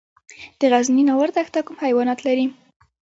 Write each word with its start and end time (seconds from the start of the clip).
د 0.59 0.61
غزني 0.71 1.03
ناور 1.09 1.27
دښته 1.35 1.59
کوم 1.65 1.77
حیوانات 1.85 2.19
لري؟ 2.27 2.45